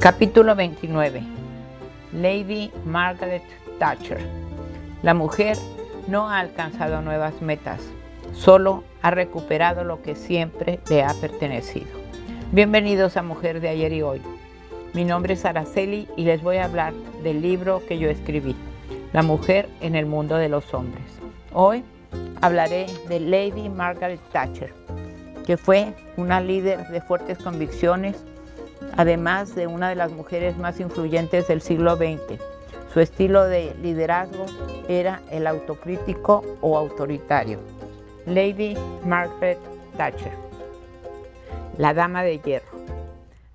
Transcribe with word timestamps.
Capítulo 0.00 0.56
29. 0.56 1.22
Lady 2.14 2.72
Margaret 2.86 3.42
Thatcher. 3.78 4.18
La 5.02 5.12
mujer 5.12 5.58
no 6.08 6.30
ha 6.30 6.38
alcanzado 6.38 7.02
nuevas 7.02 7.42
metas, 7.42 7.82
solo 8.32 8.82
ha 9.02 9.10
recuperado 9.10 9.84
lo 9.84 10.00
que 10.00 10.14
siempre 10.14 10.80
le 10.88 11.02
ha 11.02 11.12
pertenecido. 11.12 11.88
Bienvenidos 12.50 13.18
a 13.18 13.22
Mujer 13.22 13.60
de 13.60 13.68
ayer 13.68 13.92
y 13.92 14.00
hoy. 14.00 14.22
Mi 14.94 15.04
nombre 15.04 15.34
es 15.34 15.44
Araceli 15.44 16.08
y 16.16 16.24
les 16.24 16.40
voy 16.42 16.56
a 16.56 16.64
hablar 16.64 16.94
del 17.22 17.42
libro 17.42 17.82
que 17.86 17.98
yo 17.98 18.08
escribí, 18.08 18.56
La 19.12 19.22
mujer 19.22 19.68
en 19.82 19.96
el 19.96 20.06
mundo 20.06 20.36
de 20.36 20.48
los 20.48 20.72
hombres. 20.72 21.04
Hoy 21.52 21.84
hablaré 22.40 22.86
de 23.10 23.20
Lady 23.20 23.68
Margaret 23.68 24.20
Thatcher, 24.32 24.72
que 25.46 25.58
fue 25.58 25.92
una 26.16 26.40
líder 26.40 26.88
de 26.88 27.02
fuertes 27.02 27.36
convicciones 27.36 28.16
además 28.96 29.54
de 29.54 29.66
una 29.66 29.88
de 29.88 29.94
las 29.94 30.12
mujeres 30.12 30.56
más 30.58 30.80
influyentes 30.80 31.48
del 31.48 31.60
siglo 31.60 31.96
XX. 31.96 32.40
Su 32.92 33.00
estilo 33.00 33.44
de 33.44 33.74
liderazgo 33.82 34.46
era 34.88 35.22
el 35.30 35.46
autocrítico 35.46 36.44
o 36.60 36.76
autoritario. 36.76 37.60
Lady 38.26 38.76
Margaret 39.04 39.58
Thatcher, 39.96 40.32
la 41.78 41.94
Dama 41.94 42.22
de 42.22 42.38
Hierro. 42.38 42.80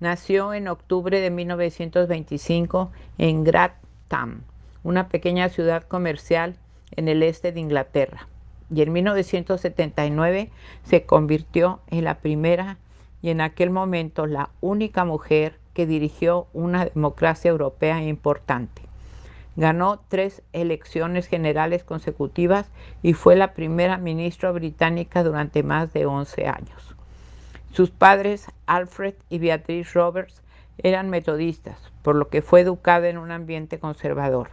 Nació 0.00 0.54
en 0.54 0.68
octubre 0.68 1.20
de 1.20 1.30
1925 1.30 2.90
en 3.18 3.44
Grantham, 3.44 4.42
una 4.82 5.08
pequeña 5.08 5.48
ciudad 5.48 5.82
comercial 5.82 6.56
en 6.96 7.08
el 7.08 7.22
este 7.22 7.52
de 7.52 7.60
Inglaterra. 7.60 8.28
Y 8.74 8.82
en 8.82 8.92
1979 8.92 10.50
se 10.84 11.04
convirtió 11.04 11.80
en 11.88 12.04
la 12.04 12.18
primera 12.18 12.78
y 13.22 13.30
en 13.30 13.40
aquel 13.40 13.70
momento 13.70 14.26
la 14.26 14.50
única 14.60 15.04
mujer 15.04 15.58
que 15.74 15.86
dirigió 15.86 16.48
una 16.52 16.86
democracia 16.86 17.50
europea 17.50 18.02
importante. 18.02 18.82
Ganó 19.56 20.00
tres 20.08 20.42
elecciones 20.52 21.26
generales 21.26 21.82
consecutivas 21.82 22.70
y 23.02 23.12
fue 23.12 23.34
la 23.34 23.54
primera 23.54 23.96
ministra 23.98 24.52
británica 24.52 25.24
durante 25.24 25.62
más 25.62 25.92
de 25.92 26.06
11 26.06 26.46
años. 26.46 26.94
Sus 27.72 27.90
padres, 27.90 28.46
Alfred 28.66 29.14
y 29.28 29.38
Beatrice 29.38 29.90
Roberts, 29.94 30.42
eran 30.78 31.10
metodistas, 31.10 31.76
por 32.02 32.14
lo 32.14 32.28
que 32.28 32.40
fue 32.40 32.60
educada 32.60 33.08
en 33.08 33.18
un 33.18 33.32
ambiente 33.32 33.80
conservador. 33.80 34.50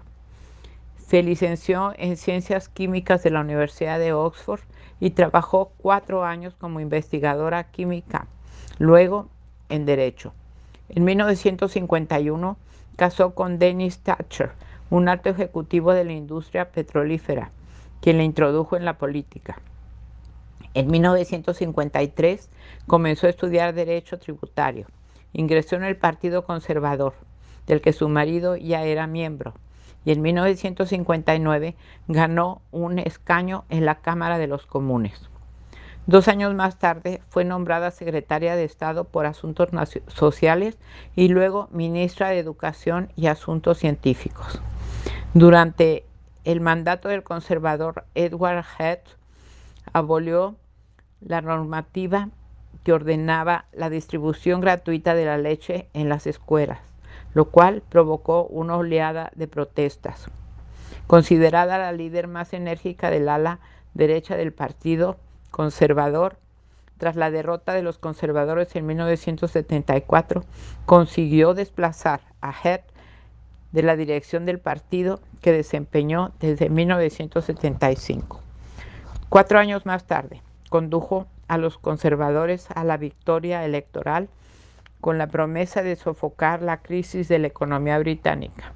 Se 0.97 1.21
licenció 1.21 1.93
en 1.97 2.17
Ciencias 2.17 2.67
Químicas 2.67 3.21
de 3.21 3.29
la 3.29 3.41
Universidad 3.41 3.99
de 3.99 4.13
Oxford 4.13 4.61
y 4.99 5.11
trabajó 5.11 5.71
cuatro 5.77 6.23
años 6.23 6.55
como 6.55 6.79
investigadora 6.79 7.65
química 7.65 8.27
luego 8.77 9.29
en 9.69 9.85
Derecho. 9.85 10.33
En 10.89 11.03
1951 11.03 12.57
casó 12.95 13.33
con 13.33 13.59
Dennis 13.59 13.99
Thatcher, 13.99 14.51
un 14.89 15.09
alto 15.09 15.29
ejecutivo 15.29 15.93
de 15.93 16.03
la 16.03 16.13
industria 16.13 16.71
petrolífera, 16.71 17.51
quien 18.01 18.17
le 18.17 18.23
introdujo 18.23 18.77
en 18.77 18.85
la 18.85 18.97
política. 18.97 19.57
En 20.73 20.87
1953 20.91 22.49
comenzó 22.85 23.27
a 23.27 23.29
estudiar 23.29 23.73
Derecho 23.73 24.19
Tributario. 24.19 24.87
Ingresó 25.33 25.75
en 25.75 25.83
el 25.83 25.95
Partido 25.95 26.45
Conservador, 26.45 27.13
del 27.65 27.81
que 27.81 27.93
su 27.93 28.09
marido 28.09 28.55
ya 28.57 28.83
era 28.83 29.07
miembro, 29.07 29.53
y 30.03 30.11
en 30.11 30.21
1959 30.21 31.75
ganó 32.07 32.61
un 32.71 32.99
escaño 32.99 33.65
en 33.69 33.85
la 33.85 33.95
Cámara 33.95 34.37
de 34.37 34.47
los 34.47 34.65
Comunes. 34.65 35.29
Dos 36.07 36.27
años 36.27 36.53
más 36.53 36.77
tarde 36.77 37.21
fue 37.29 37.45
nombrada 37.45 37.89
secretaria 37.89 38.55
de 38.55 38.63
Estado 38.63 39.05
por 39.05 39.25
Asuntos 39.25 39.69
Sociales 40.07 40.77
y 41.15 41.29
luego 41.29 41.67
ministra 41.71 42.29
de 42.29 42.37
Educación 42.37 43.11
y 43.15 43.25
Asuntos 43.25 43.79
Científicos. 43.79 44.61
Durante 45.33 46.05
el 46.43 46.61
mandato 46.61 47.09
del 47.09 47.23
conservador 47.23 48.05
Edward 48.13 48.63
Head, 48.77 48.99
abolió 49.93 50.55
la 51.21 51.41
normativa 51.41 52.29
que 52.83 52.93
ordenaba 52.93 53.65
la 53.73 53.89
distribución 53.89 54.61
gratuita 54.61 55.15
de 55.15 55.25
la 55.25 55.39
leche 55.39 55.89
en 55.93 56.07
las 56.07 56.27
escuelas, 56.27 56.81
lo 57.33 57.45
cual 57.45 57.81
provocó 57.89 58.43
una 58.45 58.77
oleada 58.77 59.31
de 59.33 59.47
protestas. 59.47 60.27
Considerada 61.07 61.79
la 61.79 61.91
líder 61.93 62.27
más 62.27 62.53
enérgica 62.53 63.09
del 63.09 63.27
ala 63.27 63.59
derecha 63.95 64.37
del 64.37 64.53
partido, 64.53 65.17
conservador, 65.55 66.35
tras 66.97 67.15
la 67.15 67.31
derrota 67.31 67.71
de 67.71 67.81
los 67.81 67.97
conservadores 67.97 68.75
en 68.75 68.85
1974, 68.87 70.43
consiguió 70.85 71.53
desplazar 71.53 72.19
a 72.41 72.51
Head 72.51 72.81
de 73.71 73.81
la 73.81 73.95
dirección 73.95 74.45
del 74.45 74.59
partido 74.59 75.21
que 75.41 75.53
desempeñó 75.53 76.33
desde 76.41 76.69
1975. 76.69 78.41
Cuatro 79.29 79.57
años 79.57 79.85
más 79.85 80.03
tarde, 80.03 80.41
condujo 80.69 81.25
a 81.47 81.57
los 81.57 81.77
conservadores 81.77 82.67
a 82.75 82.83
la 82.83 82.97
victoria 82.97 83.63
electoral 83.63 84.27
con 84.99 85.17
la 85.17 85.27
promesa 85.27 85.83
de 85.83 85.95
sofocar 85.95 86.61
la 86.61 86.81
crisis 86.81 87.29
de 87.29 87.39
la 87.39 87.47
economía 87.47 87.97
británica 87.97 88.73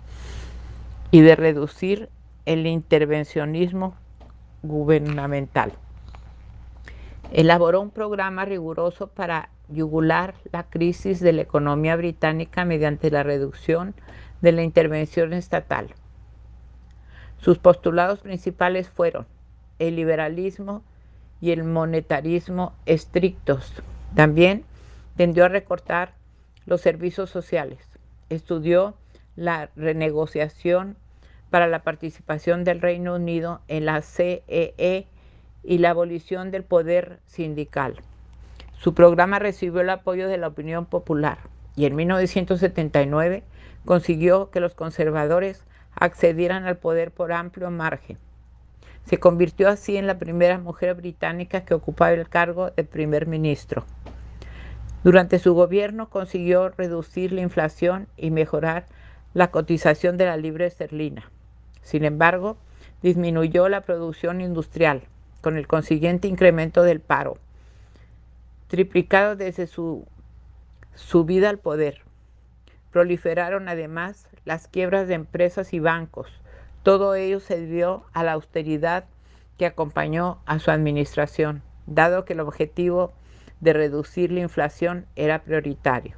y 1.11 1.19
de 1.19 1.35
reducir 1.35 2.07
el 2.45 2.65
intervencionismo 2.67 3.95
gubernamental. 4.63 5.73
Elaboró 7.31 7.81
un 7.81 7.91
programa 7.91 8.45
riguroso 8.45 9.07
para 9.07 9.49
yugular 9.67 10.33
la 10.51 10.63
crisis 10.63 11.19
de 11.19 11.33
la 11.33 11.41
economía 11.41 11.95
británica 11.95 12.65
mediante 12.65 13.11
la 13.11 13.23
reducción 13.23 13.93
de 14.41 14.51
la 14.51 14.63
intervención 14.63 15.33
estatal. 15.33 15.93
Sus 17.37 17.59
postulados 17.59 18.19
principales 18.19 18.89
fueron 18.89 19.27
el 19.77 19.95
liberalismo 19.95 20.83
y 21.39 21.51
el 21.51 21.63
monetarismo 21.63 22.73
estrictos. 22.85 23.73
También 24.15 24.65
tendió 25.15 25.45
a 25.45 25.49
recortar 25.49 26.13
los 26.65 26.81
servicios 26.81 27.29
sociales. 27.29 27.79
Estudió 28.29 28.95
la 29.35 29.69
renegociación 29.75 30.97
para 31.49 31.67
la 31.67 31.83
participación 31.83 32.63
del 32.63 32.81
Reino 32.81 33.15
Unido 33.15 33.61
en 33.67 33.85
la 33.85 34.01
CEE 34.01 34.43
e 34.77 35.07
y 35.63 35.79
la 35.79 35.91
abolición 35.91 36.51
del 36.51 36.63
poder 36.63 37.19
sindical. 37.25 37.95
Su 38.77 38.93
programa 38.93 39.39
recibió 39.39 39.81
el 39.81 39.89
apoyo 39.89 40.27
de 40.27 40.37
la 40.37 40.47
opinión 40.47 40.85
popular 40.85 41.39
y 41.75 41.85
en 41.85 41.95
1979 41.95 43.43
consiguió 43.85 44.49
que 44.51 44.59
los 44.59 44.73
conservadores 44.73 45.65
accedieran 45.95 46.65
al 46.65 46.77
poder 46.77 47.11
por 47.11 47.31
amplio 47.31 47.71
margen. 47.71 48.17
Se 49.05 49.17
convirtió 49.17 49.69
así 49.69 49.97
en 49.97 50.07
la 50.07 50.19
primera 50.19 50.59
mujer 50.59 50.95
británica 50.95 51.65
que 51.65 51.73
ocupaba 51.73 52.11
el 52.11 52.29
cargo 52.29 52.71
de 52.71 52.83
primer 52.83 53.27
ministro. 53.27 53.85
Durante 55.03 55.39
su 55.39 55.53
gobierno 55.53 56.09
consiguió 56.09 56.69
reducir 56.69 57.31
la 57.31 57.41
inflación 57.41 58.07
y 58.17 58.31
mejorar 58.31 58.85
la 59.33 59.49
cotización 59.49 60.17
de 60.17 60.25
la 60.25 60.37
libra 60.37 60.65
esterlina. 60.65 61.31
Sin 61.81 62.03
embargo, 62.03 62.57
disminuyó 63.01 63.69
la 63.69 63.81
producción 63.81 64.41
industrial, 64.41 65.03
con 65.41 65.57
el 65.57 65.67
consiguiente 65.67 66.27
incremento 66.27 66.83
del 66.83 66.99
paro, 66.99 67.37
triplicado 68.67 69.35
desde 69.35 69.67
su 69.67 70.07
subida 70.95 71.49
al 71.49 71.59
poder. 71.59 72.01
Proliferaron 72.91 73.69
además 73.69 74.27
las 74.45 74.67
quiebras 74.67 75.07
de 75.07 75.13
empresas 75.13 75.73
y 75.73 75.79
bancos. 75.79 76.29
Todo 76.83 77.15
ello 77.15 77.39
se 77.39 77.59
debió 77.59 78.03
a 78.13 78.23
la 78.23 78.33
austeridad 78.33 79.05
que 79.57 79.65
acompañó 79.65 80.39
a 80.45 80.59
su 80.59 80.71
administración, 80.71 81.61
dado 81.85 82.25
que 82.25 82.33
el 82.33 82.39
objetivo 82.39 83.13
de 83.59 83.73
reducir 83.73 84.31
la 84.31 84.39
inflación 84.39 85.05
era 85.15 85.43
prioritario. 85.43 86.15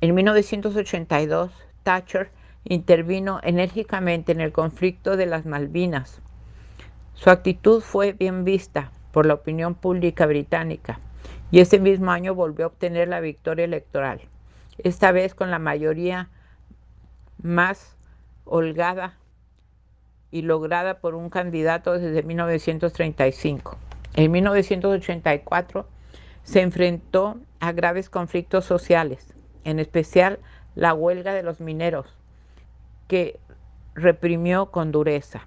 En 0.00 0.14
1982, 0.14 1.50
Thatcher 1.82 2.30
intervino 2.64 3.40
enérgicamente 3.42 4.30
en 4.32 4.40
el 4.40 4.52
conflicto 4.52 5.16
de 5.16 5.26
las 5.26 5.46
Malvinas, 5.46 6.20
su 7.18 7.30
actitud 7.30 7.80
fue 7.80 8.12
bien 8.12 8.44
vista 8.44 8.92
por 9.10 9.26
la 9.26 9.34
opinión 9.34 9.74
pública 9.74 10.24
británica 10.24 11.00
y 11.50 11.58
ese 11.58 11.80
mismo 11.80 12.12
año 12.12 12.32
volvió 12.32 12.66
a 12.66 12.68
obtener 12.68 13.08
la 13.08 13.18
victoria 13.18 13.64
electoral, 13.64 14.20
esta 14.78 15.10
vez 15.10 15.34
con 15.34 15.50
la 15.50 15.58
mayoría 15.58 16.28
más 17.42 17.96
holgada 18.44 19.18
y 20.30 20.42
lograda 20.42 21.00
por 21.00 21.16
un 21.16 21.28
candidato 21.28 21.98
desde 21.98 22.22
1935. 22.22 23.76
En 24.14 24.30
1984 24.30 25.88
se 26.44 26.60
enfrentó 26.60 27.40
a 27.58 27.72
graves 27.72 28.10
conflictos 28.10 28.64
sociales, 28.64 29.34
en 29.64 29.80
especial 29.80 30.38
la 30.76 30.94
huelga 30.94 31.34
de 31.34 31.42
los 31.42 31.60
mineros, 31.60 32.06
que 33.08 33.40
reprimió 33.96 34.66
con 34.66 34.92
dureza. 34.92 35.42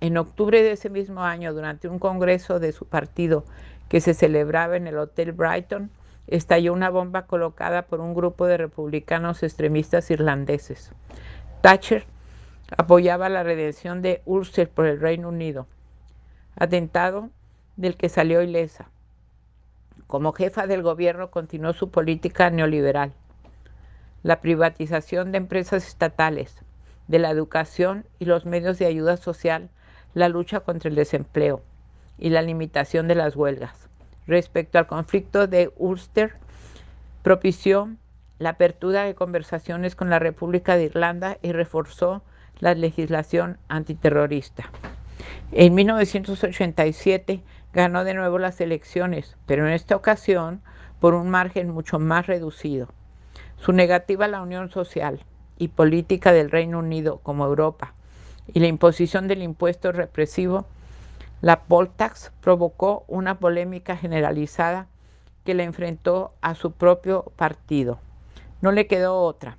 En 0.00 0.18
octubre 0.18 0.62
de 0.62 0.72
ese 0.72 0.90
mismo 0.90 1.22
año, 1.22 1.54
durante 1.54 1.88
un 1.88 1.98
congreso 1.98 2.60
de 2.60 2.72
su 2.72 2.86
partido 2.86 3.44
que 3.88 4.00
se 4.00 4.14
celebraba 4.14 4.76
en 4.76 4.86
el 4.86 4.98
Hotel 4.98 5.32
Brighton, 5.32 5.90
estalló 6.26 6.72
una 6.72 6.90
bomba 6.90 7.26
colocada 7.26 7.82
por 7.82 8.00
un 8.00 8.14
grupo 8.14 8.46
de 8.46 8.58
republicanos 8.58 9.42
extremistas 9.42 10.10
irlandeses. 10.10 10.92
Thatcher 11.62 12.04
apoyaba 12.76 13.28
la 13.28 13.42
redención 13.42 14.02
de 14.02 14.22
Ulster 14.26 14.68
por 14.68 14.86
el 14.86 15.00
Reino 15.00 15.28
Unido, 15.28 15.66
atentado 16.56 17.30
del 17.76 17.96
que 17.96 18.08
salió 18.08 18.42
ilesa. 18.42 18.90
Como 20.06 20.32
jefa 20.32 20.66
del 20.66 20.82
gobierno 20.82 21.30
continuó 21.30 21.72
su 21.72 21.90
política 21.90 22.50
neoliberal, 22.50 23.12
la 24.22 24.40
privatización 24.40 25.32
de 25.32 25.38
empresas 25.38 25.86
estatales, 25.86 26.62
de 27.08 27.18
la 27.18 27.30
educación 27.30 28.04
y 28.18 28.24
los 28.24 28.46
medios 28.46 28.78
de 28.78 28.86
ayuda 28.86 29.16
social, 29.16 29.70
la 30.16 30.30
lucha 30.30 30.60
contra 30.60 30.88
el 30.88 30.94
desempleo 30.94 31.60
y 32.16 32.30
la 32.30 32.40
limitación 32.40 33.06
de 33.06 33.14
las 33.14 33.36
huelgas. 33.36 33.90
Respecto 34.26 34.78
al 34.78 34.86
conflicto 34.86 35.46
de 35.46 35.70
Ulster, 35.76 36.32
propició 37.22 37.90
la 38.38 38.50
apertura 38.50 39.02
de 39.02 39.14
conversaciones 39.14 39.94
con 39.94 40.08
la 40.08 40.18
República 40.18 40.78
de 40.78 40.84
Irlanda 40.84 41.36
y 41.42 41.52
reforzó 41.52 42.22
la 42.60 42.74
legislación 42.74 43.58
antiterrorista. 43.68 44.70
En 45.52 45.74
1987 45.74 47.42
ganó 47.74 48.02
de 48.02 48.14
nuevo 48.14 48.38
las 48.38 48.58
elecciones, 48.62 49.36
pero 49.44 49.66
en 49.66 49.74
esta 49.74 49.96
ocasión 49.96 50.62
por 50.98 51.12
un 51.12 51.28
margen 51.28 51.68
mucho 51.72 51.98
más 51.98 52.26
reducido. 52.26 52.88
Su 53.58 53.72
negativa 53.72 54.24
a 54.24 54.28
la 54.28 54.40
unión 54.40 54.70
social 54.70 55.26
y 55.58 55.68
política 55.68 56.32
del 56.32 56.50
Reino 56.50 56.78
Unido 56.78 57.18
como 57.22 57.44
Europa 57.44 57.92
y 58.52 58.60
la 58.60 58.66
imposición 58.66 59.28
del 59.28 59.42
impuesto 59.42 59.92
represivo, 59.92 60.66
la 61.40 61.64
poll 61.64 61.90
tax 61.90 62.32
provocó 62.40 63.04
una 63.08 63.38
polémica 63.38 63.96
generalizada 63.96 64.86
que 65.44 65.54
le 65.54 65.64
enfrentó 65.64 66.32
a 66.40 66.54
su 66.54 66.72
propio 66.72 67.24
partido. 67.36 67.98
No 68.60 68.72
le 68.72 68.86
quedó 68.86 69.20
otra 69.20 69.58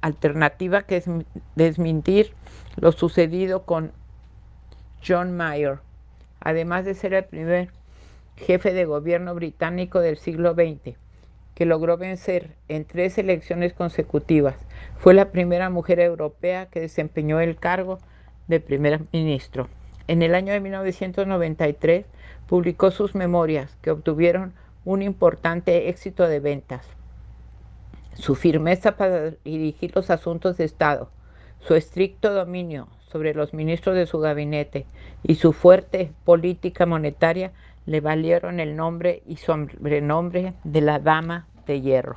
alternativa 0.00 0.82
que 0.82 1.02
desmentir 1.56 2.32
lo 2.76 2.92
sucedido 2.92 3.64
con 3.64 3.92
John 5.06 5.36
Mayer, 5.36 5.78
además 6.40 6.84
de 6.84 6.94
ser 6.94 7.14
el 7.14 7.24
primer 7.24 7.70
jefe 8.36 8.72
de 8.72 8.84
gobierno 8.84 9.34
británico 9.34 10.00
del 10.00 10.16
siglo 10.16 10.54
XX, 10.54 10.96
que 11.54 11.66
logró 11.66 11.96
vencer 11.96 12.54
en 12.68 12.84
tres 12.84 13.18
elecciones 13.18 13.72
consecutivas. 13.72 14.54
Fue 14.96 15.14
la 15.14 15.30
primera 15.30 15.70
mujer 15.70 15.98
europea 15.98 16.66
que 16.66 16.80
desempeñó 16.80 17.40
el 17.40 17.56
cargo 17.56 17.98
de 18.48 18.60
primer 18.60 19.02
ministro. 19.12 19.68
En 20.08 20.22
el 20.22 20.34
año 20.34 20.52
de 20.52 20.60
1993 20.60 22.06
publicó 22.46 22.90
sus 22.90 23.14
memorias 23.14 23.76
que 23.82 23.90
obtuvieron 23.90 24.54
un 24.84 25.02
importante 25.02 25.88
éxito 25.88 26.26
de 26.26 26.40
ventas. 26.40 26.86
Su 28.14 28.34
firmeza 28.34 28.96
para 28.96 29.30
dirigir 29.44 29.92
los 29.94 30.10
asuntos 30.10 30.56
de 30.56 30.64
Estado, 30.64 31.10
su 31.60 31.74
estricto 31.74 32.32
dominio 32.32 32.88
sobre 33.12 33.34
los 33.34 33.54
ministros 33.54 33.94
de 33.94 34.06
su 34.06 34.18
gabinete 34.18 34.86
y 35.22 35.36
su 35.36 35.52
fuerte 35.52 36.12
política 36.24 36.86
monetaria 36.86 37.52
le 37.86 38.00
valieron 38.00 38.60
el 38.60 38.76
nombre 38.76 39.22
y 39.26 39.36
sobrenombre 39.36 40.54
de 40.64 40.80
la 40.80 40.98
Dama 40.98 41.46
de 41.66 41.80
Hierro. 41.80 42.16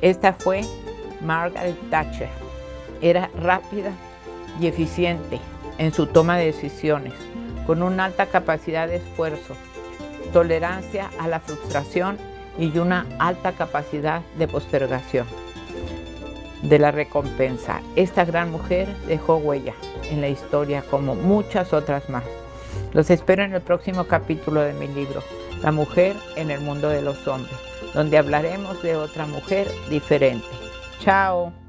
Esta 0.00 0.32
fue 0.32 0.62
Margaret 1.20 1.76
Thatcher. 1.90 2.28
Era 3.00 3.30
rápida 3.40 3.92
y 4.60 4.66
eficiente 4.66 5.40
en 5.78 5.92
su 5.92 6.06
toma 6.06 6.36
de 6.36 6.46
decisiones, 6.46 7.14
con 7.66 7.82
una 7.82 8.06
alta 8.06 8.26
capacidad 8.26 8.88
de 8.88 8.96
esfuerzo, 8.96 9.56
tolerancia 10.32 11.10
a 11.18 11.28
la 11.28 11.40
frustración 11.40 12.18
y 12.58 12.76
una 12.78 13.06
alta 13.18 13.52
capacidad 13.52 14.22
de 14.38 14.48
postergación 14.48 15.26
de 16.62 16.78
la 16.78 16.90
recompensa. 16.90 17.80
Esta 17.96 18.24
gran 18.24 18.50
mujer 18.50 18.88
dejó 19.06 19.36
huella 19.36 19.74
en 20.10 20.20
la 20.20 20.28
historia 20.28 20.82
como 20.90 21.14
muchas 21.14 21.72
otras 21.72 22.08
más. 22.08 22.24
Los 22.92 23.10
espero 23.10 23.42
en 23.42 23.54
el 23.54 23.60
próximo 23.60 24.04
capítulo 24.04 24.60
de 24.60 24.72
mi 24.74 24.88
libro, 24.88 25.22
La 25.62 25.72
mujer 25.72 26.16
en 26.36 26.50
el 26.50 26.60
mundo 26.60 26.88
de 26.88 27.02
los 27.02 27.26
hombres, 27.26 27.54
donde 27.94 28.18
hablaremos 28.18 28.82
de 28.82 28.96
otra 28.96 29.26
mujer 29.26 29.68
diferente. 29.90 30.46
Chao. 31.00 31.61